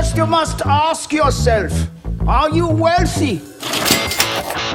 First, 0.00 0.16
you 0.16 0.26
must 0.26 0.62
ask 0.64 1.12
yourself 1.12 1.74
Are 2.26 2.48
you 2.56 2.66
wealthy? 2.66 3.42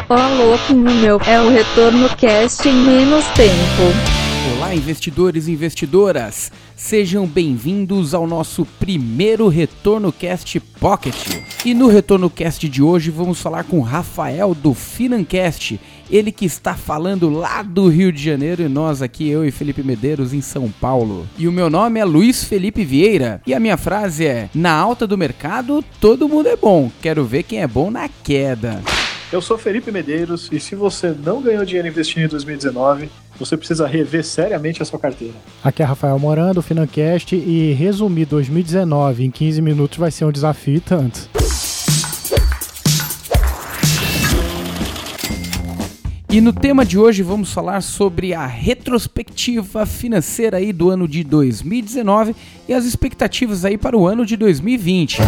Ó 0.07 0.13
oh, 0.13 0.43
louquinho 0.43 0.93
meu, 1.01 1.19
é 1.25 1.41
o 1.41 1.49
Retorno 1.49 2.07
Cast 2.15 2.69
em 2.69 2.75
menos 2.75 3.25
tempo. 3.29 4.55
Olá, 4.55 4.75
investidores 4.75 5.47
e 5.47 5.53
investidoras! 5.53 6.51
Sejam 6.75 7.25
bem-vindos 7.25 8.13
ao 8.13 8.27
nosso 8.27 8.67
primeiro 8.79 9.47
Retorno 9.47 10.11
Cast 10.11 10.59
Pocket. 10.59 11.15
E 11.65 11.73
no 11.73 11.87
Retorno 11.87 12.29
Cast 12.29 12.69
de 12.69 12.83
hoje 12.83 13.09
vamos 13.09 13.41
falar 13.41 13.63
com 13.63 13.81
Rafael 13.81 14.53
do 14.53 14.75
Financast, 14.75 15.79
ele 16.09 16.31
que 16.31 16.45
está 16.45 16.75
falando 16.75 17.29
lá 17.29 17.61
do 17.61 17.87
Rio 17.87 18.11
de 18.11 18.21
Janeiro 18.21 18.61
e 18.61 18.67
nós 18.67 19.01
aqui, 19.01 19.27
eu 19.27 19.45
e 19.45 19.51
Felipe 19.51 19.83
Medeiros, 19.83 20.33
em 20.33 20.41
São 20.41 20.69
Paulo. 20.69 21.27
E 21.37 21.47
o 21.47 21.51
meu 21.51 21.69
nome 21.69 21.99
é 21.99 22.05
Luiz 22.05 22.43
Felipe 22.43 22.83
Vieira 22.83 23.41
e 23.45 23.53
a 23.53 23.59
minha 23.59 23.77
frase 23.77 24.25
é: 24.25 24.49
Na 24.53 24.71
alta 24.71 25.07
do 25.07 25.17
mercado, 25.17 25.83
todo 25.99 26.29
mundo 26.29 26.47
é 26.47 26.55
bom, 26.55 26.91
quero 27.01 27.25
ver 27.25 27.43
quem 27.43 27.61
é 27.61 27.67
bom 27.67 27.89
na 27.89 28.09
queda. 28.09 28.81
Eu 29.31 29.41
sou 29.41 29.57
Felipe 29.57 29.91
Medeiros 29.91 30.49
e 30.51 30.59
se 30.59 30.75
você 30.75 31.09
não 31.11 31.41
ganhou 31.41 31.65
dinheiro 31.65 31.87
investindo 31.87 32.25
em 32.25 32.27
2019, 32.27 33.09
você 33.37 33.57
precisa 33.57 33.87
rever 33.87 34.23
seriamente 34.23 34.81
a 34.81 34.85
sua 34.85 34.99
carteira. 34.99 35.33
Aqui 35.63 35.81
é 35.81 35.85
Rafael 35.85 36.17
Morando, 36.17 36.61
Financast, 36.61 37.35
e 37.35 37.73
resumir 37.73 38.25
2019 38.25 39.25
em 39.25 39.31
15 39.31 39.61
minutos 39.61 39.97
vai 39.97 40.11
ser 40.11 40.25
um 40.25 40.31
desafio 40.31 40.79
tanto. 40.79 41.29
E 46.35 46.41
no 46.41 46.51
tema 46.51 46.85
de 46.85 46.99
hoje 46.99 47.23
vamos 47.23 47.53
falar 47.53 47.79
sobre 47.79 48.33
a 48.33 48.45
retrospectiva 48.45 49.85
financeira 49.85 50.57
aí 50.57 50.73
do 50.73 50.89
ano 50.89 51.07
de 51.07 51.23
2019 51.23 52.35
e 52.67 52.73
as 52.73 52.83
expectativas 52.83 53.63
aí 53.63 53.77
para 53.77 53.97
o 53.97 54.05
ano 54.05 54.25
de 54.25 54.35
2020. 54.35 55.19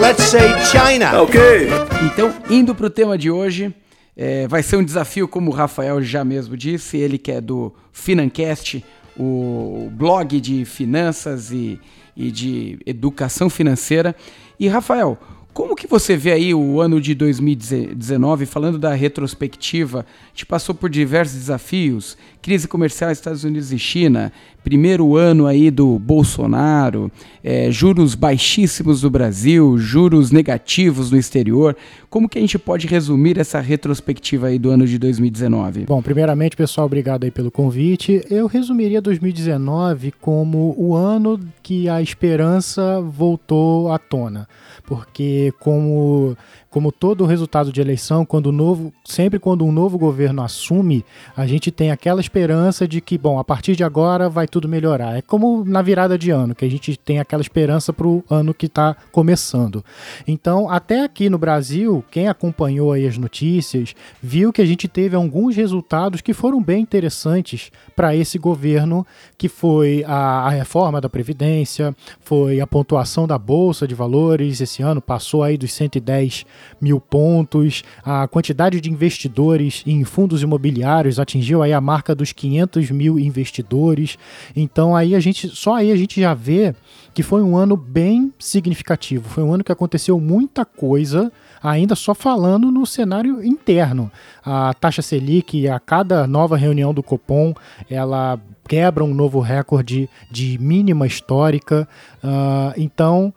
Let's 0.00 0.24
say 0.24 0.48
China. 0.64 1.22
Ok. 1.22 1.40
Então, 2.12 2.34
indo 2.50 2.74
para 2.74 2.86
o 2.86 2.90
tema 2.90 3.16
de 3.16 3.30
hoje, 3.30 3.72
é, 4.16 4.48
vai 4.48 4.64
ser 4.64 4.74
um 4.74 4.84
desafio, 4.84 5.28
como 5.28 5.52
o 5.52 5.54
Rafael 5.54 6.02
já 6.02 6.24
mesmo 6.24 6.56
disse, 6.56 6.96
ele 6.96 7.18
que 7.18 7.30
é 7.30 7.40
do 7.40 7.72
Financast, 7.92 8.84
o 9.16 9.88
blog 9.92 10.40
de 10.40 10.64
finanças 10.64 11.52
e, 11.52 11.78
e 12.16 12.32
de 12.32 12.80
educação 12.84 13.48
financeira. 13.48 14.12
E 14.58 14.66
Rafael, 14.66 15.16
como 15.56 15.74
que 15.74 15.86
você 15.86 16.18
vê 16.18 16.32
aí 16.32 16.54
o 16.54 16.82
ano 16.82 17.00
de 17.00 17.14
2019, 17.14 18.44
falando 18.44 18.78
da 18.78 18.92
retrospectiva? 18.92 20.04
Gente 20.34 20.44
passou 20.44 20.74
por 20.74 20.90
diversos 20.90 21.34
desafios, 21.34 22.14
crise 22.42 22.68
comercial 22.68 23.10
Estados 23.10 23.42
Unidos 23.42 23.72
e 23.72 23.78
China, 23.78 24.30
primeiro 24.62 25.16
ano 25.16 25.46
aí 25.46 25.70
do 25.70 25.98
Bolsonaro, 25.98 27.10
é, 27.42 27.70
juros 27.70 28.14
baixíssimos 28.14 29.00
do 29.00 29.08
Brasil, 29.08 29.78
juros 29.78 30.30
negativos 30.30 31.10
no 31.10 31.16
exterior. 31.16 31.74
Como 32.10 32.28
que 32.28 32.36
a 32.36 32.40
gente 32.42 32.58
pode 32.58 32.86
resumir 32.86 33.38
essa 33.38 33.58
retrospectiva 33.58 34.48
aí 34.48 34.58
do 34.58 34.68
ano 34.68 34.86
de 34.86 34.98
2019? 34.98 35.86
Bom, 35.86 36.02
primeiramente, 36.02 36.54
pessoal, 36.54 36.86
obrigado 36.86 37.24
aí 37.24 37.30
pelo 37.30 37.50
convite. 37.50 38.22
Eu 38.28 38.46
resumiria 38.46 39.00
2019 39.00 40.12
como 40.20 40.74
o 40.76 40.94
ano 40.94 41.40
que 41.62 41.88
a 41.88 42.02
esperança 42.02 43.00
voltou 43.00 43.90
à 43.90 43.98
tona 43.98 44.46
porque 44.86 45.45
como 45.52 46.36
como 46.76 46.92
todo 46.92 47.24
resultado 47.24 47.72
de 47.72 47.80
eleição, 47.80 48.22
quando 48.26 48.52
novo, 48.52 48.92
sempre 49.02 49.38
quando 49.38 49.64
um 49.64 49.72
novo 49.72 49.96
governo 49.96 50.42
assume, 50.42 51.06
a 51.34 51.46
gente 51.46 51.70
tem 51.70 51.90
aquela 51.90 52.20
esperança 52.20 52.86
de 52.86 53.00
que, 53.00 53.16
bom, 53.16 53.38
a 53.38 53.44
partir 53.44 53.74
de 53.74 53.82
agora 53.82 54.28
vai 54.28 54.46
tudo 54.46 54.68
melhorar. 54.68 55.16
É 55.16 55.22
como 55.22 55.64
na 55.64 55.80
virada 55.80 56.18
de 56.18 56.30
ano, 56.30 56.54
que 56.54 56.66
a 56.66 56.70
gente 56.70 56.94
tem 56.94 57.18
aquela 57.18 57.40
esperança 57.40 57.94
para 57.94 58.06
o 58.06 58.22
ano 58.28 58.52
que 58.52 58.66
está 58.66 58.94
começando. 59.10 59.82
Então, 60.28 60.68
até 60.68 61.02
aqui 61.02 61.30
no 61.30 61.38
Brasil, 61.38 62.04
quem 62.10 62.28
acompanhou 62.28 62.92
aí 62.92 63.06
as 63.06 63.16
notícias, 63.16 63.94
viu 64.22 64.52
que 64.52 64.60
a 64.60 64.66
gente 64.66 64.86
teve 64.86 65.16
alguns 65.16 65.56
resultados 65.56 66.20
que 66.20 66.34
foram 66.34 66.62
bem 66.62 66.82
interessantes 66.82 67.72
para 67.96 68.14
esse 68.14 68.38
governo, 68.38 69.06
que 69.38 69.48
foi 69.48 70.04
a, 70.06 70.42
a 70.42 70.50
reforma 70.50 71.00
da 71.00 71.08
Previdência, 71.08 71.96
foi 72.20 72.60
a 72.60 72.66
pontuação 72.66 73.26
da 73.26 73.38
Bolsa 73.38 73.88
de 73.88 73.94
Valores, 73.94 74.60
esse 74.60 74.82
ano 74.82 75.00
passou 75.00 75.42
aí 75.42 75.56
dos 75.56 75.72
110 75.72 76.44
mil 76.80 77.00
pontos, 77.00 77.82
a 78.04 78.26
quantidade 78.28 78.80
de 78.80 78.90
investidores 78.90 79.82
em 79.86 80.04
fundos 80.04 80.42
imobiliários 80.42 81.18
atingiu 81.18 81.62
aí 81.62 81.72
a 81.72 81.80
marca 81.80 82.14
dos 82.14 82.32
500 82.32 82.90
mil 82.90 83.18
investidores. 83.18 84.18
Então 84.54 84.94
aí 84.94 85.14
a 85.14 85.20
gente, 85.20 85.48
só 85.48 85.74
aí 85.74 85.90
a 85.92 85.96
gente 85.96 86.20
já 86.20 86.34
vê 86.34 86.74
que 87.14 87.22
foi 87.22 87.42
um 87.42 87.56
ano 87.56 87.76
bem 87.76 88.32
significativo. 88.38 89.28
Foi 89.28 89.42
um 89.42 89.52
ano 89.52 89.64
que 89.64 89.72
aconteceu 89.72 90.20
muita 90.20 90.66
coisa, 90.66 91.32
ainda 91.62 91.94
só 91.94 92.14
falando 92.14 92.70
no 92.70 92.84
cenário 92.84 93.42
interno. 93.42 94.12
A 94.44 94.74
taxa 94.74 95.00
Selic, 95.00 95.66
a 95.66 95.80
cada 95.80 96.26
nova 96.26 96.58
reunião 96.58 96.92
do 96.92 97.02
Copom, 97.02 97.54
ela 97.88 98.38
quebra 98.68 99.02
um 99.02 99.14
novo 99.14 99.40
recorde 99.40 100.10
de 100.30 100.58
mínima 100.58 101.06
histórica. 101.06 101.88
Uh, 102.22 102.74
então, 102.76 103.32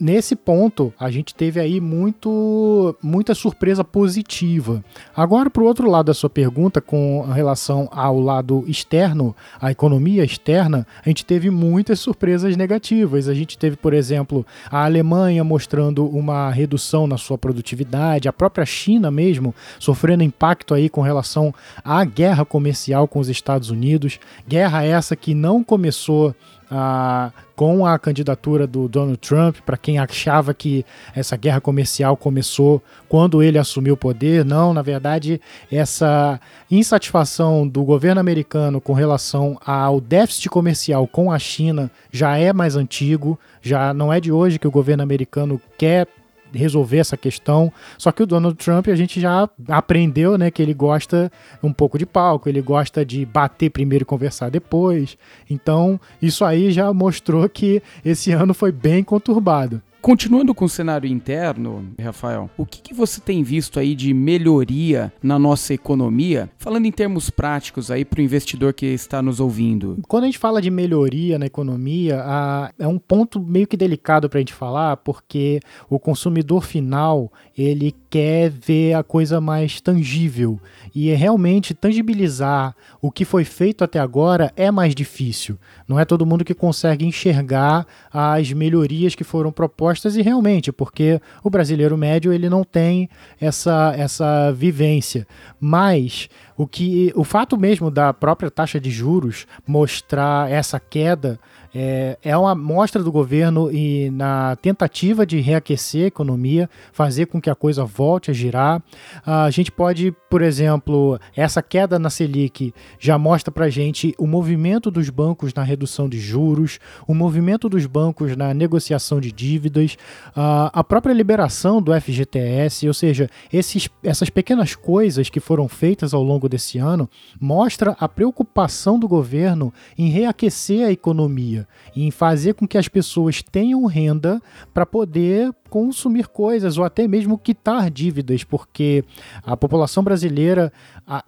nesse 0.00 0.36
ponto, 0.36 0.92
a 0.98 1.10
gente 1.10 1.34
teve 1.34 1.60
aí 1.60 1.80
muito, 1.80 2.96
muita 3.02 3.34
surpresa 3.34 3.82
positiva. 3.82 4.82
Agora, 5.14 5.50
para 5.50 5.62
o 5.62 5.66
outro 5.66 5.90
lado 5.90 6.06
da 6.06 6.14
sua 6.14 6.30
pergunta, 6.30 6.80
com 6.80 7.22
relação 7.22 7.88
ao 7.90 8.18
lado 8.20 8.64
externo, 8.66 9.34
a 9.60 9.70
economia 9.70 10.24
externa, 10.24 10.86
a 11.04 11.08
gente 11.08 11.24
teve 11.24 11.50
muitas 11.50 12.00
surpresas 12.00 12.56
negativas. 12.56 13.28
A 13.28 13.34
gente 13.34 13.58
teve, 13.58 13.76
por 13.76 13.92
exemplo, 13.92 14.46
a 14.70 14.84
Alemanha 14.84 15.42
mostrando 15.42 16.06
uma 16.06 16.50
redução 16.50 17.06
na 17.06 17.16
sua 17.16 17.36
produtividade, 17.36 18.28
a 18.28 18.32
própria 18.32 18.66
China 18.66 19.10
mesmo 19.10 19.54
sofrendo 19.78 20.22
impacto 20.22 20.74
aí 20.74 20.88
com 20.88 21.00
relação 21.00 21.52
à 21.84 22.04
guerra 22.04 22.44
comercial 22.44 23.08
com 23.08 23.18
os 23.18 23.28
Estados 23.28 23.70
Unidos. 23.70 24.20
Guerra 24.46 24.84
essa 24.84 25.16
que 25.16 25.34
não 25.34 25.64
começou 25.64 26.34
ah, 26.70 27.30
com 27.56 27.86
a 27.86 27.98
candidatura 27.98 28.66
do 28.66 28.88
Donald 28.88 29.18
Trump, 29.18 29.56
para 29.64 29.76
quem 29.76 29.98
achava 29.98 30.54
que 30.54 30.84
essa 31.14 31.36
guerra 31.36 31.60
comercial 31.60 32.16
começou 32.16 32.82
quando 33.08 33.42
ele 33.42 33.58
assumiu 33.58 33.94
o 33.94 33.96
poder, 33.96 34.44
não, 34.44 34.72
na 34.72 34.82
verdade, 34.82 35.40
essa 35.72 36.40
insatisfação 36.70 37.66
do 37.66 37.82
governo 37.82 38.20
americano 38.20 38.80
com 38.80 38.92
relação 38.92 39.58
ao 39.64 40.00
déficit 40.00 40.48
comercial 40.48 41.06
com 41.06 41.32
a 41.32 41.38
China 41.38 41.90
já 42.12 42.36
é 42.36 42.52
mais 42.52 42.76
antigo, 42.76 43.38
já 43.62 43.92
não 43.92 44.12
é 44.12 44.20
de 44.20 44.30
hoje 44.30 44.58
que 44.58 44.68
o 44.68 44.70
governo 44.70 45.02
americano 45.02 45.60
quer 45.76 46.06
resolver 46.52 46.98
essa 46.98 47.16
questão. 47.16 47.72
Só 47.96 48.12
que 48.12 48.22
o 48.22 48.26
Donald 48.26 48.56
Trump 48.56 48.88
a 48.88 48.96
gente 48.96 49.20
já 49.20 49.48
aprendeu, 49.68 50.38
né, 50.38 50.50
que 50.50 50.62
ele 50.62 50.74
gosta 50.74 51.30
um 51.62 51.72
pouco 51.72 51.98
de 51.98 52.06
palco, 52.06 52.48
ele 52.48 52.60
gosta 52.60 53.04
de 53.04 53.24
bater 53.24 53.70
primeiro 53.70 54.02
e 54.02 54.06
conversar 54.06 54.50
depois. 54.50 55.16
Então, 55.48 56.00
isso 56.20 56.44
aí 56.44 56.70
já 56.70 56.92
mostrou 56.92 57.48
que 57.48 57.82
esse 58.04 58.32
ano 58.32 58.54
foi 58.54 58.72
bem 58.72 59.02
conturbado. 59.02 59.82
Continuando 60.08 60.54
com 60.54 60.64
o 60.64 60.68
cenário 60.70 61.06
interno, 61.06 61.92
Rafael, 62.00 62.48
o 62.56 62.64
que, 62.64 62.80
que, 62.80 62.94
você 62.94 63.20
tem 63.20 63.42
visto 63.42 63.78
aí 63.78 63.94
de 63.94 64.14
melhoria 64.14 65.12
na 65.22 65.38
nossa 65.38 65.74
economia? 65.74 66.48
Falando 66.56 66.86
em 66.86 66.90
termos 66.90 67.28
práticos 67.28 67.90
aí 67.90 68.06
para 68.06 68.18
o 68.18 68.22
investidor 68.22 68.72
que 68.72 68.86
está 68.86 69.20
nos 69.20 69.38
ouvindo. 69.38 69.98
Quando 70.08 70.24
a 70.24 70.26
gente 70.28 70.38
fala 70.38 70.62
de 70.62 70.70
melhoria 70.70 71.38
na 71.38 71.44
economia, 71.44 72.22
a, 72.24 72.72
é 72.78 72.88
um 72.88 72.98
ponto 72.98 73.38
meio 73.38 73.66
que 73.66 73.76
delicado 73.76 74.30
para 74.30 74.38
a 74.38 74.40
gente 74.40 74.54
falar, 74.54 74.96
porque 74.96 75.60
o 75.90 75.98
consumidor 75.98 76.64
final 76.64 77.30
ele 77.54 77.94
quer 78.10 78.50
ver 78.50 78.94
a 78.94 79.02
coisa 79.02 79.40
mais 79.40 79.80
tangível 79.80 80.58
e 80.94 81.10
é 81.10 81.14
realmente 81.14 81.74
tangibilizar 81.74 82.74
o 83.00 83.10
que 83.10 83.24
foi 83.24 83.44
feito 83.44 83.84
até 83.84 83.98
agora 83.98 84.52
é 84.56 84.70
mais 84.70 84.94
difícil. 84.94 85.58
Não 85.86 85.98
é 85.98 86.04
todo 86.04 86.26
mundo 86.26 86.44
que 86.44 86.54
consegue 86.54 87.04
enxergar 87.04 87.86
as 88.12 88.52
melhorias 88.52 89.14
que 89.14 89.24
foram 89.24 89.52
propostas 89.52 90.16
e 90.16 90.22
realmente, 90.22 90.72
porque 90.72 91.20
o 91.42 91.50
brasileiro 91.50 91.96
médio 91.96 92.32
ele 92.32 92.48
não 92.48 92.64
tem 92.64 93.08
essa, 93.40 93.94
essa 93.96 94.52
vivência. 94.52 95.26
Mas 95.60 96.28
o 96.56 96.66
que 96.66 97.12
o 97.14 97.24
fato 97.24 97.56
mesmo 97.56 97.90
da 97.90 98.12
própria 98.12 98.50
taxa 98.50 98.80
de 98.80 98.90
juros 98.90 99.46
mostrar 99.66 100.50
essa 100.50 100.80
queda 100.80 101.38
é, 101.80 102.18
é 102.24 102.36
uma 102.36 102.56
mostra 102.56 103.04
do 103.04 103.12
governo 103.12 103.70
e 103.70 104.10
na 104.10 104.56
tentativa 104.56 105.24
de 105.24 105.38
reaquecer 105.38 106.02
a 106.02 106.08
economia, 106.08 106.68
fazer 106.92 107.26
com 107.26 107.40
que 107.40 107.48
a 107.48 107.54
coisa 107.54 107.84
volte 107.84 108.32
a 108.32 108.34
girar. 108.34 108.82
A 109.24 109.48
gente 109.50 109.70
pode, 109.70 110.12
por 110.28 110.42
exemplo, 110.42 111.20
essa 111.36 111.62
queda 111.62 111.96
na 111.96 112.10
Selic 112.10 112.74
já 112.98 113.16
mostra 113.16 113.52
para 113.52 113.70
gente 113.70 114.12
o 114.18 114.26
movimento 114.26 114.90
dos 114.90 115.08
bancos 115.08 115.54
na 115.54 115.62
redução 115.62 116.08
de 116.08 116.18
juros, 116.18 116.80
o 117.06 117.14
movimento 117.14 117.68
dos 117.68 117.86
bancos 117.86 118.36
na 118.36 118.52
negociação 118.52 119.20
de 119.20 119.30
dívidas, 119.30 119.96
a 120.34 120.82
própria 120.82 121.12
liberação 121.12 121.80
do 121.80 121.92
FGTS, 121.92 122.88
ou 122.88 122.94
seja, 122.94 123.30
esses, 123.52 123.88
essas 124.02 124.28
pequenas 124.28 124.74
coisas 124.74 125.30
que 125.30 125.38
foram 125.38 125.68
feitas 125.68 126.12
ao 126.12 126.24
longo 126.24 126.48
desse 126.48 126.76
ano 126.78 127.08
mostra 127.40 127.96
a 128.00 128.08
preocupação 128.08 128.98
do 128.98 129.06
governo 129.06 129.72
em 129.96 130.08
reaquecer 130.08 130.84
a 130.84 130.90
economia. 130.90 131.67
Em 131.94 132.10
fazer 132.10 132.54
com 132.54 132.66
que 132.66 132.78
as 132.78 132.88
pessoas 132.88 133.42
tenham 133.42 133.84
renda 133.86 134.40
para 134.72 134.86
poder 134.86 135.52
consumir 135.68 136.28
coisas 136.28 136.78
ou 136.78 136.84
até 136.84 137.06
mesmo 137.06 137.38
quitar 137.38 137.90
dívidas, 137.90 138.42
porque 138.42 139.04
a 139.42 139.56
população 139.56 140.02
brasileira, 140.02 140.72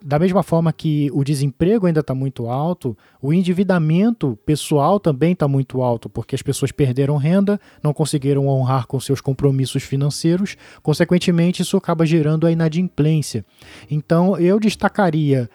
da 0.03 0.17
mesma 0.17 0.43
forma 0.43 0.73
que 0.73 1.09
o 1.13 1.23
desemprego 1.23 1.85
ainda 1.85 1.99
está 1.99 2.15
muito 2.15 2.47
alto, 2.47 2.97
o 3.21 3.31
endividamento 3.33 4.37
pessoal 4.45 4.99
também 4.99 5.33
está 5.33 5.47
muito 5.47 5.81
alto, 5.81 6.09
porque 6.09 6.35
as 6.35 6.41
pessoas 6.41 6.71
perderam 6.71 7.17
renda, 7.17 7.59
não 7.83 7.93
conseguiram 7.93 8.47
honrar 8.47 8.87
com 8.87 8.99
seus 8.99 9.21
compromissos 9.21 9.83
financeiros, 9.83 10.57
consequentemente, 10.81 11.61
isso 11.61 11.77
acaba 11.77 12.05
gerando 12.05 12.47
a 12.47 12.51
inadimplência. 12.51 13.45
Então, 13.89 14.37
eu 14.37 14.59
destacaria 14.59 15.49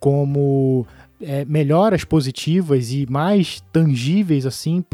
como 0.00 0.86
é, 1.26 1.44
melhoras 1.44 2.04
positivas 2.04 2.92
e 2.92 3.06
mais 3.10 3.60
tangíveis 3.72 4.46
assim 4.46 4.84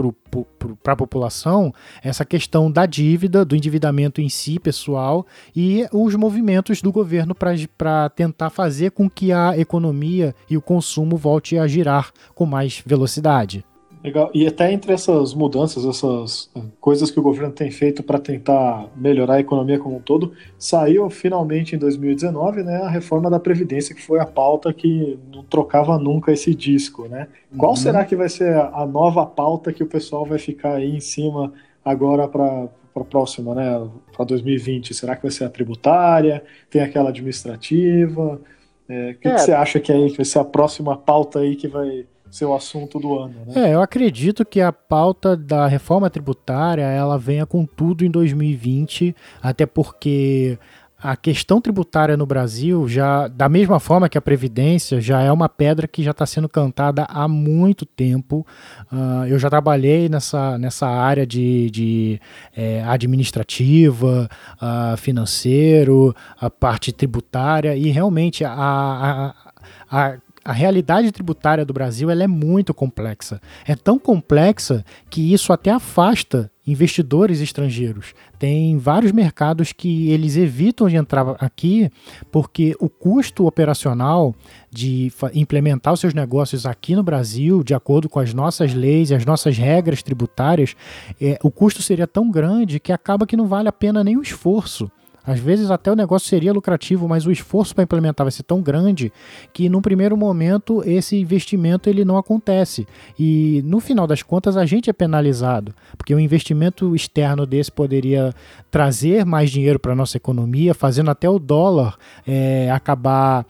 para 0.82 0.92
a 0.92 0.96
população 0.96 1.72
essa 2.02 2.24
questão 2.24 2.70
da 2.70 2.86
dívida, 2.86 3.44
do 3.44 3.56
endividamento 3.56 4.20
em 4.20 4.28
si 4.28 4.58
pessoal 4.58 5.26
e 5.54 5.86
os 5.92 6.14
movimentos 6.14 6.80
do 6.82 6.92
governo 6.92 7.34
para 7.34 8.08
tentar 8.10 8.50
fazer 8.50 8.90
com 8.90 9.08
que 9.08 9.32
a 9.32 9.58
economia 9.58 10.34
e 10.48 10.56
o 10.56 10.62
consumo 10.62 11.16
volte 11.16 11.58
a 11.58 11.66
girar 11.66 12.10
com 12.34 12.46
mais 12.46 12.82
velocidade. 12.84 13.64
Legal. 14.02 14.30
E 14.32 14.46
até 14.46 14.72
entre 14.72 14.92
essas 14.92 15.34
mudanças, 15.34 15.84
essas 15.84 16.50
eh, 16.56 16.60
coisas 16.80 17.10
que 17.10 17.20
o 17.20 17.22
governo 17.22 17.52
tem 17.52 17.70
feito 17.70 18.02
para 18.02 18.18
tentar 18.18 18.88
melhorar 18.96 19.34
a 19.34 19.40
economia 19.40 19.78
como 19.78 19.96
um 19.96 20.00
todo, 20.00 20.32
saiu 20.58 21.10
finalmente 21.10 21.76
em 21.76 21.78
2019 21.78 22.62
né, 22.62 22.76
a 22.76 22.88
reforma 22.88 23.28
da 23.28 23.38
Previdência, 23.38 23.94
que 23.94 24.02
foi 24.02 24.18
a 24.18 24.24
pauta 24.24 24.72
que 24.72 25.18
não 25.30 25.44
trocava 25.44 25.98
nunca 25.98 26.32
esse 26.32 26.54
disco. 26.54 27.06
Né? 27.08 27.28
Qual 27.58 27.72
uhum. 27.72 27.76
será 27.76 28.04
que 28.04 28.16
vai 28.16 28.30
ser 28.30 28.56
a 28.56 28.86
nova 28.86 29.26
pauta 29.26 29.72
que 29.72 29.82
o 29.82 29.86
pessoal 29.86 30.24
vai 30.24 30.38
ficar 30.38 30.76
aí 30.76 30.96
em 30.96 31.00
cima 31.00 31.52
agora 31.84 32.26
para 32.26 32.68
para 32.92 33.02
a 33.02 33.06
próxima, 33.06 33.54
né, 33.54 33.88
para 34.12 34.24
2020? 34.24 34.94
Será 34.94 35.14
que 35.14 35.22
vai 35.22 35.30
ser 35.30 35.44
a 35.44 35.48
tributária? 35.48 36.42
Tem 36.68 36.82
aquela 36.82 37.10
administrativa? 37.10 38.40
É, 38.88 39.12
o 39.12 39.14
que, 39.14 39.28
é. 39.28 39.34
que, 39.34 39.38
você 39.40 39.52
acha 39.52 39.78
que, 39.78 39.92
é 39.92 39.94
aí, 39.94 40.10
que 40.10 40.16
vai 40.16 40.26
ser 40.26 40.40
a 40.40 40.44
próxima 40.44 40.96
pauta 40.96 41.38
aí 41.38 41.54
que 41.54 41.68
vai 41.68 42.04
ser 42.30 42.44
o 42.44 42.54
assunto 42.54 42.98
do 42.98 43.18
ano. 43.18 43.34
Né? 43.46 43.70
É, 43.70 43.74
eu 43.74 43.82
acredito 43.82 44.44
que 44.44 44.60
a 44.60 44.72
pauta 44.72 45.36
da 45.36 45.66
reforma 45.66 46.08
tributária 46.08 46.82
ela 46.82 47.18
venha 47.18 47.44
com 47.44 47.66
tudo 47.66 48.04
em 48.04 48.10
2020, 48.10 49.14
até 49.42 49.66
porque 49.66 50.58
a 51.02 51.16
questão 51.16 51.60
tributária 51.60 52.14
no 52.14 52.26
Brasil 52.26 52.86
já, 52.86 53.26
da 53.26 53.48
mesma 53.48 53.80
forma 53.80 54.08
que 54.08 54.18
a 54.18 54.20
previdência, 54.20 55.00
já 55.00 55.22
é 55.22 55.32
uma 55.32 55.48
pedra 55.48 55.88
que 55.88 56.02
já 56.02 56.10
está 56.10 56.26
sendo 56.26 56.48
cantada 56.48 57.04
há 57.04 57.26
muito 57.26 57.86
tempo. 57.86 58.46
Uh, 58.92 59.26
eu 59.26 59.38
já 59.38 59.48
trabalhei 59.48 60.10
nessa, 60.10 60.58
nessa 60.58 60.86
área 60.86 61.26
de, 61.26 61.70
de 61.70 62.20
é, 62.54 62.82
administrativa, 62.84 64.28
uh, 64.60 64.96
financeiro, 64.98 66.14
a 66.38 66.50
parte 66.50 66.92
tributária 66.92 67.74
e 67.74 67.88
realmente 67.90 68.44
a, 68.44 68.52
a, 68.52 69.34
a 69.90 70.18
a 70.44 70.52
realidade 70.52 71.12
tributária 71.12 71.64
do 71.64 71.72
Brasil 71.72 72.10
ela 72.10 72.24
é 72.24 72.26
muito 72.26 72.72
complexa. 72.72 73.40
É 73.66 73.74
tão 73.74 73.98
complexa 73.98 74.84
que 75.08 75.32
isso 75.32 75.52
até 75.52 75.70
afasta 75.70 76.50
investidores 76.66 77.40
estrangeiros. 77.40 78.14
Tem 78.38 78.78
vários 78.78 79.12
mercados 79.12 79.72
que 79.72 80.10
eles 80.10 80.36
evitam 80.36 80.88
de 80.88 80.96
entrar 80.96 81.36
aqui 81.40 81.90
porque 82.30 82.74
o 82.78 82.88
custo 82.88 83.46
operacional 83.46 84.34
de 84.70 85.12
implementar 85.34 85.92
os 85.92 86.00
seus 86.00 86.14
negócios 86.14 86.64
aqui 86.64 86.94
no 86.94 87.02
Brasil, 87.02 87.62
de 87.62 87.74
acordo 87.74 88.08
com 88.08 88.20
as 88.20 88.32
nossas 88.32 88.72
leis 88.72 89.10
e 89.10 89.14
as 89.14 89.24
nossas 89.24 89.58
regras 89.58 90.02
tributárias, 90.02 90.76
é, 91.20 91.38
o 91.42 91.50
custo 91.50 91.82
seria 91.82 92.06
tão 92.06 92.30
grande 92.30 92.78
que 92.78 92.92
acaba 92.92 93.26
que 93.26 93.36
não 93.36 93.46
vale 93.46 93.68
a 93.68 93.72
pena 93.72 94.04
nem 94.04 94.16
o 94.16 94.22
esforço. 94.22 94.90
Às 95.24 95.38
vezes 95.38 95.70
até 95.70 95.90
o 95.90 95.96
negócio 95.96 96.28
seria 96.28 96.52
lucrativo, 96.52 97.08
mas 97.08 97.26
o 97.26 97.32
esforço 97.32 97.74
para 97.74 97.84
implementar 97.84 98.24
vai 98.24 98.32
ser 98.32 98.42
tão 98.42 98.60
grande 98.60 99.12
que 99.52 99.68
num 99.68 99.80
primeiro 99.80 100.16
momento 100.16 100.82
esse 100.84 101.18
investimento 101.18 101.88
ele 101.88 102.04
não 102.04 102.16
acontece. 102.16 102.86
E 103.18 103.62
no 103.64 103.80
final 103.80 104.06
das 104.06 104.22
contas 104.22 104.56
a 104.56 104.64
gente 104.64 104.88
é 104.88 104.92
penalizado, 104.92 105.74
porque 105.96 106.14
o 106.14 106.20
investimento 106.20 106.94
externo 106.94 107.46
desse 107.46 107.70
poderia 107.70 108.34
trazer 108.70 109.24
mais 109.24 109.50
dinheiro 109.50 109.78
para 109.78 109.92
a 109.92 109.96
nossa 109.96 110.16
economia, 110.16 110.74
fazendo 110.74 111.10
até 111.10 111.28
o 111.28 111.38
dólar 111.38 111.96
é, 112.26 112.70
acabar 112.70 113.46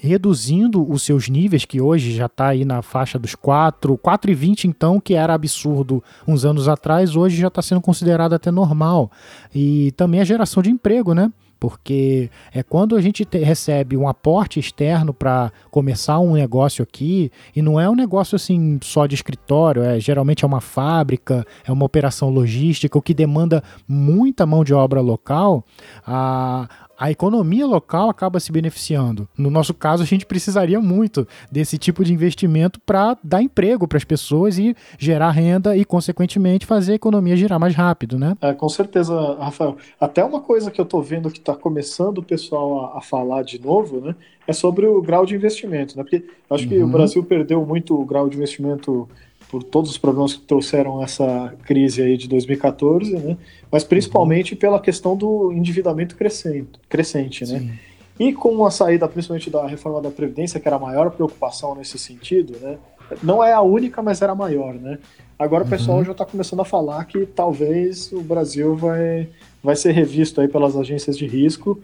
reduzindo 0.00 0.90
os 0.90 1.02
seus 1.02 1.28
níveis, 1.28 1.64
que 1.64 1.80
hoje 1.80 2.12
já 2.12 2.26
está 2.26 2.48
aí 2.48 2.64
na 2.64 2.82
faixa 2.82 3.18
dos 3.18 3.34
4, 3.34 3.98
4,20 3.98 4.64
então, 4.64 4.98
que 4.98 5.14
era 5.14 5.34
absurdo 5.34 6.02
uns 6.26 6.44
anos 6.44 6.68
atrás, 6.68 7.14
hoje 7.14 7.36
já 7.36 7.48
está 7.48 7.60
sendo 7.60 7.80
considerado 7.80 8.32
até 8.32 8.50
normal. 8.50 9.10
E 9.54 9.92
também 9.92 10.20
a 10.20 10.24
geração 10.24 10.62
de 10.62 10.70
emprego, 10.70 11.14
né? 11.14 11.30
porque 11.60 12.30
é 12.54 12.62
quando 12.62 12.96
a 12.96 13.02
gente 13.02 13.22
te, 13.26 13.38
recebe 13.38 13.94
um 13.94 14.08
aporte 14.08 14.58
externo 14.58 15.12
para 15.12 15.52
começar 15.70 16.18
um 16.18 16.32
negócio 16.32 16.82
aqui 16.82 17.30
e 17.54 17.60
não 17.60 17.78
é 17.78 17.88
um 17.88 17.94
negócio 17.94 18.34
assim 18.34 18.78
só 18.82 19.06
de 19.06 19.14
escritório, 19.14 19.82
é 19.82 20.00
geralmente 20.00 20.42
é 20.42 20.46
uma 20.46 20.62
fábrica, 20.62 21.46
é 21.62 21.70
uma 21.70 21.84
operação 21.84 22.30
logística 22.30 22.96
o 22.96 23.02
que 23.02 23.12
demanda 23.12 23.62
muita 23.86 24.46
mão 24.46 24.64
de 24.64 24.72
obra 24.72 25.02
local, 25.02 25.62
a, 26.06 26.66
a 27.00 27.10
economia 27.10 27.66
local 27.66 28.10
acaba 28.10 28.38
se 28.38 28.52
beneficiando. 28.52 29.26
No 29.36 29.48
nosso 29.48 29.72
caso, 29.72 30.02
a 30.02 30.06
gente 30.06 30.26
precisaria 30.26 30.78
muito 30.82 31.26
desse 31.50 31.78
tipo 31.78 32.04
de 32.04 32.12
investimento 32.12 32.78
para 32.78 33.16
dar 33.24 33.40
emprego 33.40 33.88
para 33.88 33.96
as 33.96 34.04
pessoas 34.04 34.58
e 34.58 34.76
gerar 34.98 35.30
renda 35.30 35.74
e, 35.74 35.82
consequentemente, 35.82 36.66
fazer 36.66 36.92
a 36.92 36.96
economia 36.96 37.34
girar 37.38 37.58
mais 37.58 37.74
rápido, 37.74 38.18
né? 38.18 38.36
É, 38.42 38.52
com 38.52 38.68
certeza, 38.68 39.14
Rafael. 39.40 39.78
Até 39.98 40.22
uma 40.22 40.42
coisa 40.42 40.70
que 40.70 40.78
eu 40.78 40.82
estou 40.84 41.02
vendo 41.02 41.30
que 41.30 41.38
está 41.38 41.54
começando 41.54 42.18
o 42.18 42.22
pessoal 42.22 42.84
a, 42.84 42.98
a, 42.98 43.00
falar 43.00 43.44
de 43.44 43.58
novo, 43.58 43.98
né? 44.02 44.14
É 44.46 44.52
sobre 44.52 44.86
o 44.86 45.00
grau 45.00 45.24
de 45.24 45.34
investimento, 45.34 45.96
né? 45.96 46.02
Porque 46.02 46.26
acho 46.50 46.68
que 46.68 46.76
o 46.76 46.84
uhum. 46.84 46.90
Brasil 46.90 47.24
perdeu 47.24 47.64
muito 47.64 47.98
o 47.98 48.04
grau 48.04 48.28
de 48.28 48.36
investimento 48.36 49.08
por 49.50 49.62
todos 49.64 49.90
os 49.90 49.98
problemas 49.98 50.34
que 50.34 50.40
trouxeram 50.40 51.02
essa 51.02 51.54
crise 51.64 52.02
aí 52.02 52.16
de 52.16 52.28
2014, 52.28 53.12
né? 53.16 53.36
mas 53.70 53.82
principalmente 53.82 54.54
pela 54.54 54.78
questão 54.78 55.16
do 55.16 55.52
endividamento 55.52 56.14
crescente, 56.16 56.78
crescente 56.88 57.44
né? 57.44 57.78
E 58.18 58.34
com 58.34 58.66
a 58.66 58.70
saída 58.70 59.08
principalmente 59.08 59.48
da 59.48 59.66
reforma 59.66 60.00
da 60.02 60.10
Previdência, 60.10 60.60
que 60.60 60.68
era 60.68 60.76
a 60.76 60.78
maior 60.78 61.10
preocupação 61.10 61.74
nesse 61.74 61.98
sentido, 61.98 62.54
né? 62.60 62.78
não 63.22 63.42
é 63.42 63.52
a 63.52 63.62
única, 63.62 64.02
mas 64.02 64.22
era 64.22 64.32
a 64.32 64.34
maior. 64.34 64.74
Né? 64.74 64.98
Agora 65.38 65.64
o 65.64 65.68
pessoal 65.68 65.98
uhum. 65.98 66.04
já 66.04 66.12
está 66.12 66.24
começando 66.24 66.60
a 66.60 66.64
falar 66.64 67.04
que 67.06 67.24
talvez 67.26 68.12
o 68.12 68.20
Brasil 68.20 68.76
vai, 68.76 69.28
vai 69.62 69.74
ser 69.74 69.92
revisto 69.92 70.40
aí 70.40 70.48
pelas 70.48 70.76
agências 70.76 71.16
de 71.16 71.26
risco 71.26 71.80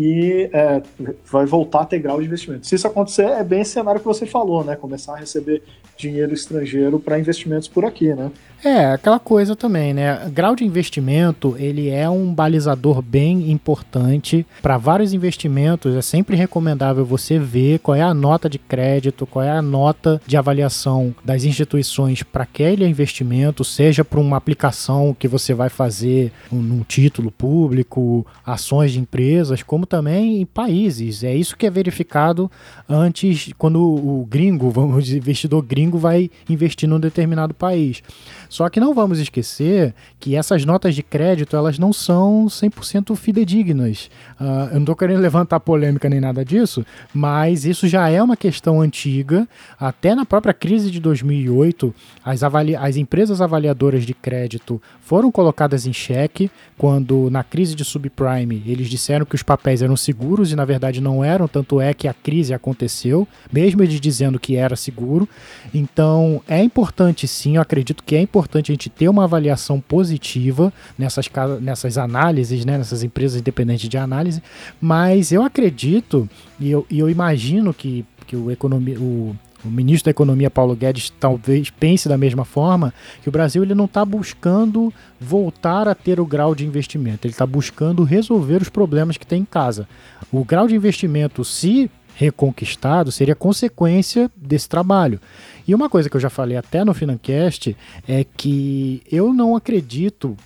e 0.00 0.48
é, 0.52 0.80
vai 1.28 1.44
voltar 1.44 1.80
a 1.80 1.84
ter 1.84 1.98
grau 1.98 2.20
de 2.20 2.26
investimento. 2.26 2.64
Se 2.68 2.76
isso 2.76 2.86
acontecer, 2.86 3.24
é 3.24 3.42
bem 3.42 3.62
esse 3.62 3.72
cenário 3.72 3.98
que 3.98 4.06
você 4.06 4.26
falou, 4.26 4.62
né? 4.62 4.76
Começar 4.76 5.14
a 5.14 5.16
receber 5.16 5.60
dinheiro 5.96 6.32
estrangeiro 6.32 7.00
para 7.00 7.18
investimentos 7.18 7.66
por 7.66 7.84
aqui, 7.84 8.14
né? 8.14 8.30
É, 8.64 8.86
aquela 8.86 9.18
coisa 9.18 9.54
também, 9.54 9.92
né? 9.92 10.30
Grau 10.32 10.54
de 10.54 10.64
investimento, 10.64 11.56
ele 11.58 11.88
é 11.88 12.08
um 12.08 12.32
balizador 12.32 13.02
bem 13.02 13.50
importante 13.50 14.46
para 14.62 14.76
vários 14.76 15.12
investimentos. 15.12 15.94
É 15.94 16.02
sempre 16.02 16.36
recomendável 16.36 17.04
você 17.04 17.38
ver 17.38 17.80
qual 17.80 17.96
é 17.96 18.02
a 18.02 18.14
nota 18.14 18.48
de 18.48 18.58
crédito, 18.58 19.26
qual 19.26 19.44
é 19.44 19.50
a 19.50 19.62
nota 19.62 20.20
de 20.26 20.36
avaliação 20.36 21.14
das 21.24 21.44
instituições 21.44 22.22
para 22.22 22.44
aquele 22.44 22.86
investimento, 22.86 23.64
seja 23.64 24.04
para 24.04 24.20
uma 24.20 24.36
aplicação 24.36 25.14
que 25.16 25.26
você 25.26 25.54
vai 25.54 25.68
fazer 25.68 26.32
num 26.50 26.82
título 26.82 27.30
público, 27.30 28.24
ações 28.44 28.92
de 28.92 29.00
empresas, 29.00 29.62
como 29.62 29.86
também 29.88 30.40
em 30.40 30.46
países. 30.46 31.24
É 31.24 31.34
isso 31.34 31.56
que 31.56 31.66
é 31.66 31.70
verificado 31.70 32.50
antes, 32.88 33.50
quando 33.58 33.80
o 33.80 34.26
gringo, 34.28 34.70
vamos 34.70 35.04
dizer, 35.04 35.18
investidor 35.18 35.62
gringo 35.62 35.98
vai 35.98 36.30
investir 36.48 36.88
num 36.88 37.00
determinado 37.00 37.54
país. 37.54 38.02
Só 38.48 38.68
que 38.68 38.80
não 38.80 38.94
vamos 38.94 39.18
esquecer 39.18 39.94
que 40.20 40.36
essas 40.36 40.64
notas 40.64 40.94
de 40.94 41.02
crédito 41.02 41.56
elas 41.56 41.78
não 41.78 41.92
são 41.92 42.46
100% 42.46 43.14
fidedignas. 43.16 44.10
Uh, 44.40 44.68
eu 44.70 44.74
não 44.74 44.80
estou 44.80 44.96
querendo 44.96 45.20
levantar 45.20 45.60
polêmica 45.60 46.08
nem 46.08 46.20
nada 46.20 46.44
disso, 46.44 46.84
mas 47.12 47.64
isso 47.64 47.86
já 47.88 48.08
é 48.08 48.22
uma 48.22 48.36
questão 48.36 48.80
antiga. 48.80 49.46
Até 49.78 50.14
na 50.14 50.24
própria 50.24 50.54
crise 50.54 50.90
de 50.90 51.00
2008, 51.00 51.94
as, 52.24 52.42
as 52.42 52.96
empresas 52.96 53.40
avaliadoras 53.40 54.04
de 54.04 54.14
crédito 54.14 54.80
foram 55.00 55.30
colocadas 55.30 55.86
em 55.86 55.92
xeque 55.92 56.50
quando, 56.76 57.28
na 57.30 57.42
crise 57.42 57.74
de 57.74 57.84
subprime, 57.84 58.62
eles 58.66 58.88
disseram 58.88 59.26
que 59.26 59.34
os 59.34 59.42
papéis 59.42 59.77
eram 59.82 59.96
seguros 59.96 60.52
e 60.52 60.56
na 60.56 60.64
verdade 60.64 61.00
não 61.00 61.24
eram, 61.24 61.48
tanto 61.48 61.80
é 61.80 61.92
que 61.94 62.08
a 62.08 62.14
crise 62.14 62.54
aconteceu, 62.54 63.26
mesmo 63.52 63.82
eles 63.82 64.00
dizendo 64.00 64.38
que 64.38 64.56
era 64.56 64.76
seguro. 64.76 65.28
Então 65.72 66.42
é 66.48 66.62
importante 66.62 67.26
sim, 67.26 67.56
eu 67.56 67.62
acredito 67.62 68.02
que 68.02 68.14
é 68.14 68.20
importante 68.20 68.70
a 68.70 68.74
gente 68.74 68.88
ter 68.88 69.08
uma 69.08 69.24
avaliação 69.24 69.80
positiva 69.80 70.72
nessas, 70.98 71.30
nessas 71.60 71.98
análises, 71.98 72.64
né, 72.64 72.78
nessas 72.78 73.02
empresas 73.02 73.40
independentes 73.40 73.88
de 73.88 73.98
análise, 73.98 74.42
mas 74.80 75.32
eu 75.32 75.42
acredito 75.42 76.28
e 76.60 76.70
eu, 76.70 76.86
e 76.90 76.98
eu 76.98 77.08
imagino 77.08 77.72
que, 77.72 78.04
que 78.26 78.36
o, 78.36 78.50
economia, 78.50 78.98
o, 78.98 79.36
o 79.64 79.68
ministro 79.68 80.06
da 80.06 80.10
Economia 80.10 80.50
Paulo 80.50 80.76
Guedes 80.76 81.10
talvez 81.18 81.70
pense 81.70 82.08
da 82.08 82.16
mesma 82.16 82.44
forma, 82.44 82.92
que 83.22 83.28
o 83.28 83.32
Brasil 83.32 83.62
ele 83.62 83.74
não 83.74 83.86
está 83.86 84.04
buscando 84.04 84.92
voltar 85.20 85.88
a 85.88 85.94
ter 85.94 86.20
o 86.20 86.26
grau 86.26 86.54
de 86.54 86.66
investimento, 86.66 87.26
ele 87.26 87.34
está 87.34 87.46
buscando 87.46 88.04
resolver 88.04 88.62
os 88.62 88.68
problemas 88.68 89.16
que 89.16 89.26
tem 89.26 89.42
em 89.42 89.44
casa. 89.44 89.88
O 90.30 90.44
grau 90.44 90.68
de 90.68 90.76
investimento, 90.76 91.44
se 91.44 91.90
reconquistado, 92.14 93.12
seria 93.12 93.34
consequência 93.34 94.28
desse 94.36 94.68
trabalho. 94.68 95.20
E 95.66 95.74
uma 95.74 95.88
coisa 95.88 96.10
que 96.10 96.16
eu 96.16 96.20
já 96.20 96.28
falei 96.28 96.56
até 96.56 96.84
no 96.84 96.92
Financast 96.92 97.76
é 98.08 98.24
que 98.24 99.02
eu 99.10 99.32
não 99.32 99.54
acredito, 99.54 100.36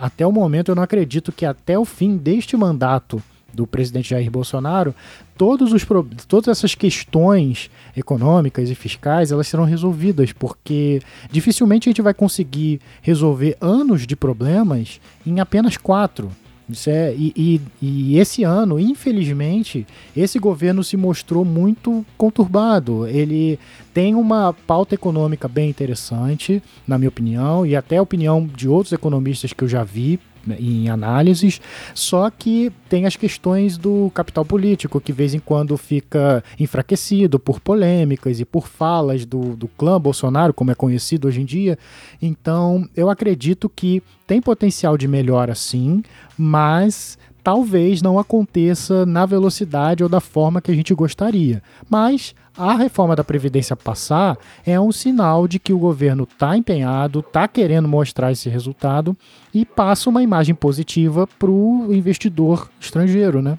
até 0.00 0.26
o 0.26 0.32
momento 0.32 0.70
eu 0.70 0.74
não 0.74 0.82
acredito 0.82 1.30
que 1.30 1.46
até 1.46 1.78
o 1.78 1.84
fim 1.84 2.16
deste 2.16 2.56
mandato 2.56 3.22
do 3.52 3.66
presidente 3.66 4.10
Jair 4.10 4.30
Bolsonaro, 4.30 4.94
todos 5.36 5.72
os, 5.72 5.86
todas 6.26 6.48
essas 6.48 6.74
questões 6.74 7.70
econômicas 7.96 8.70
e 8.70 8.74
fiscais 8.74 9.32
elas 9.32 9.48
serão 9.48 9.64
resolvidas, 9.64 10.32
porque 10.32 11.00
dificilmente 11.30 11.88
a 11.88 11.90
gente 11.90 12.02
vai 12.02 12.14
conseguir 12.14 12.80
resolver 13.00 13.56
anos 13.60 14.06
de 14.06 14.16
problemas 14.16 15.00
em 15.26 15.40
apenas 15.40 15.76
quatro. 15.76 16.30
Isso 16.68 16.88
é, 16.88 17.14
e, 17.14 17.32
e, 17.36 17.60
e, 17.82 18.18
esse 18.18 18.44
ano, 18.44 18.78
infelizmente, 18.78 19.86
esse 20.16 20.38
governo 20.38 20.82
se 20.82 20.96
mostrou 20.96 21.44
muito 21.44 22.04
conturbado. 22.16 23.06
Ele 23.06 23.58
tem 23.92 24.14
uma 24.14 24.54
pauta 24.66 24.94
econômica 24.94 25.48
bem 25.48 25.68
interessante, 25.68 26.62
na 26.86 26.96
minha 26.96 27.08
opinião, 27.08 27.66
e 27.66 27.76
até 27.76 27.98
a 27.98 28.02
opinião 28.02 28.46
de 28.46 28.68
outros 28.68 28.92
economistas 28.92 29.52
que 29.52 29.64
eu 29.64 29.68
já 29.68 29.84
vi, 29.84 30.18
em 30.58 30.88
análises, 30.88 31.60
só 31.94 32.30
que 32.30 32.72
tem 32.88 33.06
as 33.06 33.16
questões 33.16 33.76
do 33.76 34.10
capital 34.14 34.44
político, 34.44 35.00
que 35.00 35.12
de 35.12 35.16
vez 35.16 35.34
em 35.34 35.38
quando 35.38 35.76
fica 35.76 36.42
enfraquecido 36.58 37.38
por 37.38 37.60
polêmicas 37.60 38.40
e 38.40 38.44
por 38.44 38.66
falas 38.66 39.24
do, 39.24 39.56
do 39.56 39.68
clã 39.68 40.00
Bolsonaro, 40.00 40.54
como 40.54 40.70
é 40.70 40.74
conhecido 40.74 41.28
hoje 41.28 41.42
em 41.42 41.44
dia. 41.44 41.78
Então, 42.20 42.88
eu 42.96 43.10
acredito 43.10 43.68
que 43.68 44.02
tem 44.26 44.40
potencial 44.40 44.96
de 44.96 45.06
melhora 45.06 45.54
sim, 45.54 46.02
mas 46.36 47.18
talvez 47.42 48.00
não 48.00 48.18
aconteça 48.18 49.04
na 49.04 49.26
velocidade 49.26 50.02
ou 50.02 50.08
da 50.08 50.20
forma 50.20 50.60
que 50.60 50.70
a 50.70 50.74
gente 50.74 50.94
gostaria. 50.94 51.62
Mas 51.90 52.34
a 52.56 52.74
reforma 52.74 53.16
da 53.16 53.24
Previdência 53.24 53.74
passar 53.74 54.38
é 54.64 54.78
um 54.78 54.92
sinal 54.92 55.48
de 55.48 55.58
que 55.58 55.72
o 55.72 55.78
governo 55.78 56.24
está 56.24 56.56
empenhado, 56.56 57.20
está 57.20 57.48
querendo 57.48 57.88
mostrar 57.88 58.30
esse 58.30 58.48
resultado 58.48 59.16
e 59.54 59.64
passa 59.64 60.08
uma 60.08 60.22
imagem 60.22 60.54
positiva 60.54 61.26
para 61.38 61.50
o 61.50 61.88
investidor 61.92 62.70
estrangeiro, 62.80 63.42
né? 63.42 63.58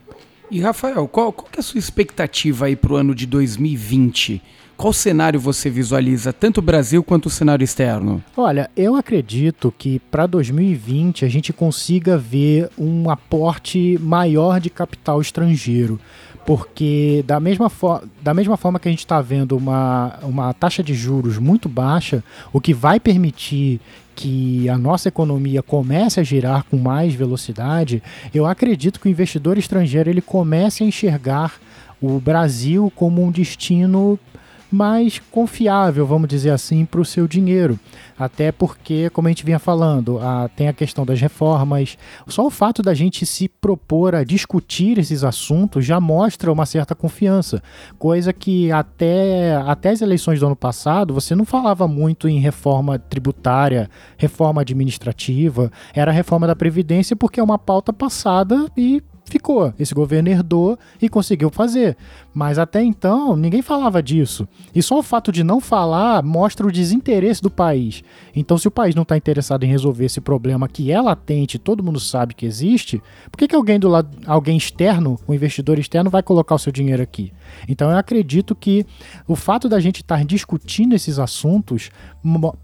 E 0.50 0.60
Rafael, 0.60 1.08
qual, 1.08 1.32
qual 1.32 1.50
é 1.56 1.60
a 1.60 1.64
sua 1.64 1.80
expectativa 1.80 2.66
aí 2.66 2.76
para 2.76 2.94
o 2.94 2.96
ano 2.96 3.16
de 3.16 3.26
2020? 3.26 4.42
Qual 4.76 4.92
cenário 4.92 5.40
você 5.40 5.70
visualiza, 5.70 6.34
tanto 6.34 6.58
o 6.58 6.62
Brasil 6.62 7.04
quanto 7.04 7.28
o 7.28 7.30
cenário 7.30 7.64
externo? 7.64 8.24
Olha, 8.36 8.70
eu 8.76 8.96
acredito 8.96 9.74
que 9.78 10.00
para 10.12 10.26
2020 10.26 11.26
a 11.26 11.30
gente 11.30 11.54
consiga 11.54 12.18
ver 12.18 12.70
um 12.78 13.10
aporte 13.10 13.98
maior 14.02 14.60
de 14.60 14.70
capital 14.70 15.22
estrangeiro 15.22 16.00
porque 16.46 17.24
da 17.26 17.40
mesma, 17.40 17.72
da 18.22 18.34
mesma 18.34 18.58
forma 18.58 18.80
que 18.80 18.88
a 18.88 18.92
gente 18.92 19.00
está 19.00 19.22
vendo 19.22 19.56
uma, 19.56 20.20
uma 20.24 20.54
taxa 20.54 20.84
de 20.84 20.94
juros 20.94 21.38
muito 21.38 21.70
baixa, 21.70 22.24
o 22.52 22.60
que 22.60 22.74
vai 22.74 23.00
permitir 23.00 23.80
que 24.16 24.70
a 24.70 24.78
nossa 24.78 25.08
economia 25.08 25.62
comece 25.62 26.20
a 26.20 26.24
girar 26.24 26.64
com 26.70 26.78
mais 26.78 27.14
velocidade, 27.14 28.02
eu 28.34 28.46
acredito 28.46 29.00
que 29.00 29.08
o 29.08 29.12
investidor 29.12 29.58
estrangeiro 29.58 30.10
ele 30.10 30.22
comece 30.22 30.84
a 30.84 30.88
enxergar 30.88 31.54
o 32.02 32.20
Brasil 32.20 32.92
como 32.96 33.24
um 33.24 33.32
destino 33.32 34.20
mais 34.74 35.20
confiável, 35.32 36.06
vamos 36.06 36.28
dizer 36.28 36.50
assim, 36.50 36.84
para 36.84 37.00
o 37.00 37.06
seu 37.06 37.28
dinheiro. 37.28 37.80
Até 38.18 38.52
porque, 38.52 39.10
como 39.12 39.28
a 39.28 39.32
gente 39.32 39.46
vinha 39.46 39.60
falando, 39.60 40.20
a, 40.20 40.50
tem 40.50 40.68
a 40.68 40.74
questão 40.74 41.06
das 41.06 41.20
reformas. 41.20 41.98
Só 42.28 42.46
o 42.46 42.50
fato 42.50 42.82
da 42.82 42.94
gente 42.94 43.26
se 43.26 43.48
propor 43.48 44.16
a 44.16 44.24
discutir 44.24 44.98
esses 44.98 45.24
assuntos 45.24 45.86
já 45.86 46.00
mostra 46.00 46.52
uma 46.52 46.66
certa 46.66 46.96
confiança. 46.96 47.62
Coisa 47.98 48.34
que 48.34 48.72
até, 48.72 49.56
até 49.66 49.90
as 49.90 50.02
eleições 50.02 50.40
do 50.40 50.46
ano 50.46 50.56
passado 50.56 51.14
você 51.14 51.36
não 51.36 51.46
falava 51.46 51.88
muito 51.88 52.28
em 52.28 52.40
reforma 52.40 52.98
tributária, 52.98 53.90
reforma 54.18 54.62
administrativa, 54.62 55.72
era 55.94 56.12
a 56.12 56.14
reforma 56.14 56.48
da 56.48 56.56
Previdência 56.56 57.16
porque 57.16 57.40
é 57.40 57.44
uma 57.44 57.60
pauta 57.60 57.94
passada 57.94 58.68
e 58.76 59.04
ficou. 59.34 59.74
Esse 59.80 59.94
governo 59.94 60.30
herdou 60.30 60.78
e 61.02 61.10
conseguiu 61.10 61.50
fazer. 61.50 61.98
Mas 62.34 62.60
até 62.60 62.84
então, 62.84 63.36
ninguém 63.36 63.62
falava 63.62 64.02
disso. 64.02 64.48
E 64.74 64.82
só 64.82 65.00
o 65.00 65.04
fato 65.04 65.32
de 65.32 65.44
não 65.44 65.60
falar 65.60 66.24
mostra 66.24 66.66
o 66.66 66.72
desinteresse 66.72 67.42
do 67.42 67.50
país. 67.50 68.04
Então, 68.36 68.58
se 68.58 68.68
o 68.68 68.72
país 68.72 68.96
não 68.96 69.04
está 69.04 69.18
interessado 69.18 69.64
em 69.64 69.68
resolver 69.68 70.06
esse 70.06 70.22
problema 70.22 70.68
que 70.68 70.92
é 70.92 71.02
latente, 71.02 71.58
todo 71.58 71.84
mundo 71.84 72.00
sabe 72.00 72.34
que 72.34 72.46
existe, 72.46 73.02
por 73.32 73.38
que, 73.38 73.48
que 73.48 73.56
alguém 73.56 73.80
do 73.80 73.90
lado, 73.90 74.10
alguém 74.26 74.56
externo, 74.56 75.20
um 75.28 75.34
investidor 75.34 75.80
externo, 75.80 76.10
vai 76.10 76.22
colocar 76.22 76.56
o 76.56 76.60
seu 76.60 76.72
dinheiro 76.72 77.02
aqui? 77.02 77.34
Então, 77.68 77.90
eu 77.90 77.98
acredito 77.98 78.56
que 78.56 78.86
o 79.28 79.36
fato 79.36 79.68
da 79.68 79.80
gente 79.80 80.02
estar 80.02 80.24
discutindo 80.24 80.94
esses 80.94 81.18
assuntos 81.20 81.90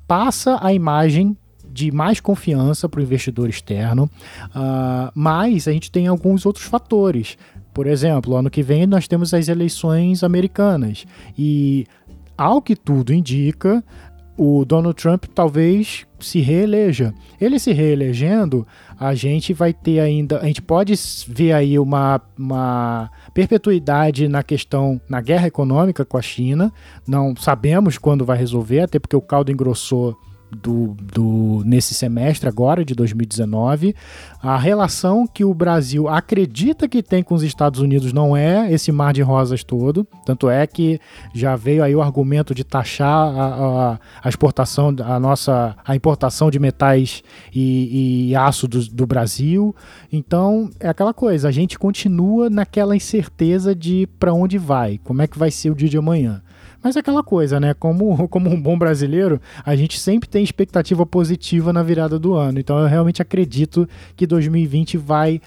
passa 0.08 0.60
a 0.62 0.74
imagem 0.74 1.36
de 1.80 1.92
mais 1.94 2.20
confiança 2.20 2.90
para 2.90 3.00
o 3.00 3.04
investidor 3.04 3.48
externo, 3.48 4.10
uh, 4.48 5.10
mas 5.16 5.66
a 5.66 5.72
gente 5.72 5.90
tem 5.90 6.08
alguns 6.08 6.46
outros 6.46 6.66
fatores. 6.66 7.38
Por 7.74 7.88
exemplo, 7.88 8.36
ano 8.36 8.50
que 8.50 8.62
vem 8.62 8.86
nós 8.86 9.08
temos 9.08 9.34
as 9.34 9.48
eleições 9.48 10.22
americanas 10.22 11.06
e, 11.38 11.88
ao 12.38 12.62
que 12.62 12.76
tudo 12.76 13.14
indica, 13.14 13.82
o 14.36 14.66
Donald 14.66 15.02
Trump 15.02 15.24
talvez 15.34 16.06
se 16.20 16.42
reeleja. 16.42 17.14
Ele 17.40 17.58
se 17.58 17.72
reelegendo, 17.72 18.68
a 19.00 19.16
gente 19.16 19.54
vai 19.54 19.72
ter 19.72 20.02
ainda, 20.02 20.40
a 20.40 20.46
gente 20.46 20.62
pode 20.62 20.94
ver 21.30 21.54
aí 21.54 21.80
uma, 21.80 22.20
uma 22.38 23.10
perpetuidade 23.34 24.28
na 24.28 24.44
questão, 24.44 25.00
na 25.08 25.22
guerra 25.22 25.48
econômica 25.48 26.04
com 26.04 26.18
a 26.18 26.22
China. 26.22 26.74
Não 27.08 27.34
sabemos 27.38 27.98
quando 27.98 28.26
vai 28.26 28.38
resolver, 28.38 28.82
até 28.82 29.00
porque 29.00 29.16
o 29.16 29.22
caldo 29.22 29.50
engrossou 29.50 30.18
do, 30.52 30.96
do, 31.14 31.64
nesse 31.66 31.94
semestre 31.94 32.48
agora 32.48 32.84
de 32.84 32.94
2019. 32.94 33.96
A 34.42 34.58
relação 34.58 35.28
que 35.28 35.44
o 35.44 35.54
Brasil 35.54 36.08
acredita 36.08 36.88
que 36.88 37.04
tem 37.04 37.22
com 37.22 37.36
os 37.36 37.44
Estados 37.44 37.80
Unidos 37.80 38.14
não 38.14 38.36
é 38.36 38.72
esse 38.72 38.92
mar 38.92 39.14
de 39.14 39.22
rosas 39.22 39.64
todo. 39.64 40.08
Tanto 40.26 40.50
é 40.50 40.66
que 40.66 41.00
já 41.34 41.56
veio 41.56 41.84
aí 41.84 41.96
o 41.96 42.02
argumento 42.02 42.56
de 42.56 42.64
taxar 42.64 43.10
a, 43.10 43.94
a, 43.94 44.00
a 44.24 44.30
exportação, 44.30 44.96
a 45.04 45.20
nossa 45.20 45.76
a 45.86 45.96
importação 45.96 46.50
de 46.50 46.60
metais 46.60 47.24
e, 47.54 48.30
e 48.30 48.36
aço 48.36 48.68
do, 48.68 48.88
do 48.90 49.06
Brasil. 49.06 49.76
Então 50.12 50.70
é 50.80 50.90
aquela 50.90 51.14
coisa, 51.14 51.48
a 51.48 51.52
gente 51.52 51.78
continua 51.78 52.50
naquela 52.50 52.96
incerteza 52.96 53.76
de 53.76 54.08
para 54.20 54.34
onde 54.34 54.58
vai, 54.58 55.00
como 55.04 55.22
é 55.22 55.28
que 55.28 55.38
vai 55.38 55.52
ser 55.52 55.70
o 55.70 55.76
dia 55.76 55.90
de 55.90 55.98
amanhã. 55.98 56.42
Mas 56.82 56.96
é 56.96 57.00
aquela 57.00 57.24
coisa, 57.24 57.60
né? 57.60 57.74
Como, 57.74 58.28
como 58.30 58.50
um 58.50 58.62
bom 58.62 58.78
brasileiro, 58.78 59.40
a 59.66 59.76
gente 59.76 60.00
sempre 60.00 60.30
tem 60.30 60.44
expectativa 60.44 61.06
positiva 61.06 61.74
na 61.74 61.84
virada 61.84 62.18
do 62.18 62.34
ano. 62.34 62.60
Então 62.60 62.80
eu 62.80 62.88
realmente 62.88 63.22
acredito 63.22 63.88
que 64.16 64.26
2020 64.26 64.98
vai 64.98 65.42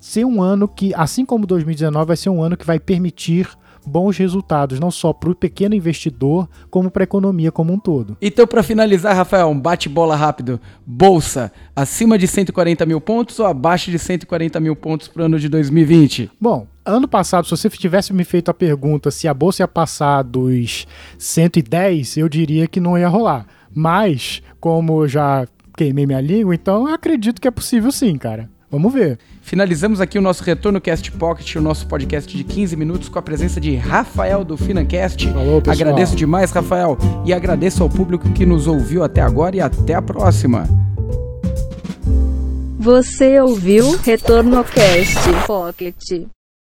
ser 0.00 0.24
um 0.24 0.42
ano 0.42 0.66
que, 0.66 0.92
assim 0.94 1.24
como 1.24 1.46
2019, 1.46 2.06
vai 2.06 2.16
ser 2.16 2.28
um 2.28 2.42
ano 2.42 2.56
que 2.56 2.66
vai 2.66 2.80
permitir 2.80 3.48
bons 3.86 4.16
resultados, 4.16 4.78
não 4.78 4.90
só 4.90 5.12
para 5.12 5.30
o 5.30 5.34
pequeno 5.34 5.74
investidor, 5.74 6.48
como 6.70 6.90
para 6.90 7.02
a 7.02 7.04
economia 7.04 7.52
como 7.52 7.72
um 7.72 7.78
todo. 7.78 8.16
Então, 8.20 8.46
para 8.46 8.62
finalizar, 8.62 9.14
Rafael, 9.14 9.48
um 9.48 9.58
bate-bola 9.58 10.16
rápido. 10.16 10.60
Bolsa, 10.86 11.52
acima 11.74 12.18
de 12.18 12.26
140 12.26 12.84
mil 12.86 13.00
pontos 13.00 13.38
ou 13.38 13.46
abaixo 13.46 13.90
de 13.90 13.98
140 13.98 14.60
mil 14.60 14.76
pontos 14.76 15.08
para 15.08 15.22
o 15.22 15.24
ano 15.26 15.38
de 15.38 15.48
2020? 15.48 16.30
Bom, 16.40 16.66
ano 16.84 17.06
passado, 17.06 17.44
se 17.44 17.50
você 17.50 17.68
tivesse 17.70 18.12
me 18.12 18.24
feito 18.24 18.50
a 18.50 18.54
pergunta 18.54 19.10
se 19.10 19.28
a 19.28 19.34
bolsa 19.34 19.62
ia 19.62 19.68
passar 19.68 20.22
dos 20.22 20.86
110, 21.18 22.16
eu 22.16 22.28
diria 22.28 22.66
que 22.66 22.80
não 22.80 22.98
ia 22.98 23.08
rolar. 23.08 23.46
Mas, 23.74 24.42
como 24.60 25.02
eu 25.02 25.08
já 25.08 25.46
queimei 25.76 26.06
minha 26.06 26.20
língua, 26.20 26.54
então 26.54 26.88
eu 26.88 26.94
acredito 26.94 27.40
que 27.40 27.48
é 27.48 27.50
possível 27.50 27.90
sim, 27.90 28.16
cara. 28.16 28.50
Vamos 28.72 28.90
ver. 28.90 29.18
Finalizamos 29.42 30.00
aqui 30.00 30.18
o 30.18 30.22
nosso 30.22 30.42
Retorno 30.42 30.80
Cast 30.80 31.12
Pocket, 31.12 31.56
o 31.56 31.60
nosso 31.60 31.86
podcast 31.86 32.34
de 32.34 32.42
15 32.42 32.74
minutos 32.74 33.06
com 33.10 33.18
a 33.18 33.22
presença 33.22 33.60
de 33.60 33.76
Rafael 33.76 34.42
do 34.42 34.56
Financast. 34.56 35.30
Falou, 35.30 35.60
pessoal. 35.60 35.90
Agradeço 35.90 36.16
demais, 36.16 36.50
Rafael, 36.50 36.96
e 37.26 37.34
agradeço 37.34 37.82
ao 37.82 37.90
público 37.90 38.32
que 38.32 38.46
nos 38.46 38.66
ouviu 38.66 39.04
até 39.04 39.20
agora 39.20 39.56
e 39.56 39.60
até 39.60 39.92
a 39.92 40.00
próxima. 40.00 40.66
Você 42.78 43.38
ouviu 43.38 43.94
Retorno 43.98 44.64
Cast 44.64 45.46
Pocket. 45.46 46.26